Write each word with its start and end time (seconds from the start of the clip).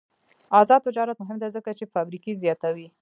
آزاد 0.59 0.81
تجارت 0.87 1.17
مهم 1.21 1.37
دی 1.41 1.49
ځکه 1.55 1.71
چې 1.77 1.91
فابریکې 1.93 2.33
زیاتوي. 2.43 2.87